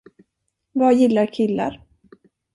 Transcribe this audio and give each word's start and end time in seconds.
Vad 0.73 0.93
gillar 0.95 1.25
killar? 1.27 1.83